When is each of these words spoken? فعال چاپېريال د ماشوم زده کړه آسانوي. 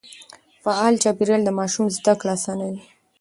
فعال 0.63 0.93
چاپېريال 1.03 1.41
د 1.45 1.49
ماشوم 1.59 1.85
زده 1.97 2.13
کړه 2.19 2.31
آسانوي. 2.37 2.81